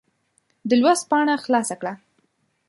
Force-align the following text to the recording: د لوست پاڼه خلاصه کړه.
د 0.69 0.71
لوست 0.81 1.03
پاڼه 1.09 1.35
خلاصه 1.45 1.75
کړه. 1.81 1.93